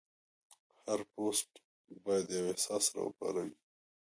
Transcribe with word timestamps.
هر 0.85 0.99
پوسټ 1.13 1.49
باید 2.05 2.25
یو 2.35 2.45
احساس 2.51 2.85
راوپاروي. 2.97 3.55